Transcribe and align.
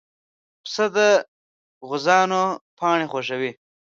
پسه 0.63 0.85
د 0.95 0.97
غوزانو 1.87 2.43
پاڼې 2.77 3.05
خوښوي. 3.11 3.51